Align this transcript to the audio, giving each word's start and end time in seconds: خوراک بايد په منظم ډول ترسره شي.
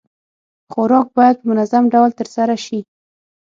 خوراک 0.71 1.07
بايد 1.17 1.35
په 1.39 1.45
منظم 1.51 1.83
ډول 1.93 2.11
ترسره 2.19 2.55
شي. 2.65 2.79